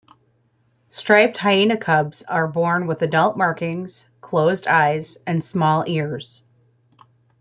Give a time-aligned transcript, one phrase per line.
[0.89, 6.43] Striped hyena cubs are born with adult markings, closed eyes and small ears.